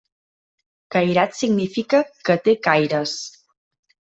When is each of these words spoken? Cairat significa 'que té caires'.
Cairat 0.95 1.37
significa 1.41 2.01
'que 2.09 2.39
té 2.49 2.59
caires'. 2.69 3.17